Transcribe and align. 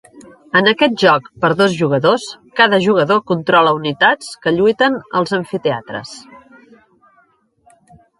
En 0.59 0.67
aquest 0.69 0.93
joc 1.01 1.25
per 1.43 1.49
dos 1.57 1.73
jugadors, 1.81 2.23
cada 2.59 2.79
jugador 2.85 3.21
controla 3.31 3.73
unitats 3.81 4.31
que 4.47 4.53
lluiten 4.55 4.97
als 5.21 5.35
amfiteatres. 5.39 6.15